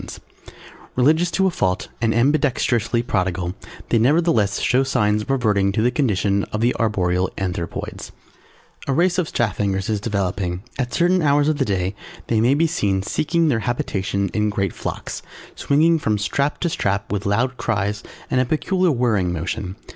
[0.01, 3.53] [Illustration: THE ORIGINAL STRAPHANGERS] Religious to a fault, and ambidexterously prodigal,
[3.89, 8.11] they nevertheless show signs of reverting to the condition of the Arboreal Anthropoids.
[8.87, 10.63] A race of Straphangers is developing.
[10.79, 11.93] At certain hours of the day,
[12.29, 15.21] they may be seen seeking their habitations in great flocks,
[15.53, 19.75] swinging from strap to strap with loud cries and a peculiar whirling motion.